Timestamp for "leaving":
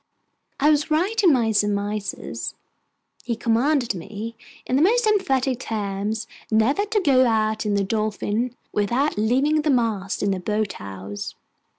9.19-9.61